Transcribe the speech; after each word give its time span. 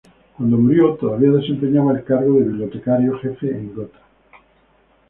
Cuando 0.35 0.57
murió 0.57 0.95
todavía 0.95 1.29
desempeñaba 1.29 1.91
el 1.91 2.03
cargo 2.03 2.39
de 2.39 2.45
bibliotecario 2.47 3.19
jefe 3.19 3.51
en 3.51 3.75
Gotha. 3.75 3.99